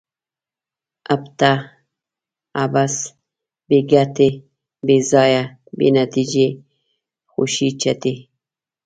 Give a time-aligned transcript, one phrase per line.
[1.13, 1.51] ابته؛
[2.63, 2.95] عبث،
[3.67, 4.29] بې ګټي،
[4.85, 5.43] بې ځایه،
[5.77, 6.47] بې نتیجې،
[7.31, 8.13] خوشي چټي